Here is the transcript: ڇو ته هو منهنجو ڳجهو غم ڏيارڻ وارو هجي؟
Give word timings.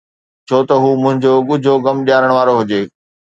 ڇو 0.47 0.57
ته 0.67 0.75
هو 0.83 0.89
منهنجو 1.03 1.33
ڳجهو 1.49 1.75
غم 1.85 1.97
ڏيارڻ 2.07 2.29
وارو 2.35 2.53
هجي؟ 2.61 2.81